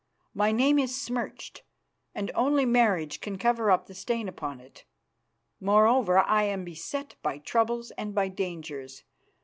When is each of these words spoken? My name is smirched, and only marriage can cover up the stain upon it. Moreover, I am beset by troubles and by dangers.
My 0.33 0.51
name 0.51 0.79
is 0.79 0.99
smirched, 0.99 1.61
and 2.15 2.31
only 2.33 2.65
marriage 2.65 3.21
can 3.21 3.37
cover 3.37 3.69
up 3.69 3.85
the 3.85 3.93
stain 3.93 4.27
upon 4.27 4.59
it. 4.59 4.83
Moreover, 5.59 6.17
I 6.17 6.41
am 6.45 6.65
beset 6.65 7.17
by 7.21 7.37
troubles 7.37 7.91
and 7.99 8.15
by 8.15 8.27
dangers. 8.29 9.03